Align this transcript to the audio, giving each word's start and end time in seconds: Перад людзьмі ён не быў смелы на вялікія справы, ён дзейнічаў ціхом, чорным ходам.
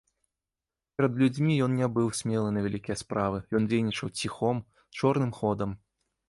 Перад 1.01 1.19
людзьмі 1.23 1.57
ён 1.65 1.75
не 1.81 1.89
быў 1.97 2.07
смелы 2.19 2.49
на 2.55 2.63
вялікія 2.69 2.97
справы, 3.03 3.37
ён 3.61 3.69
дзейнічаў 3.69 4.07
ціхом, 4.19 4.57
чорным 4.99 5.31
ходам. 5.39 5.79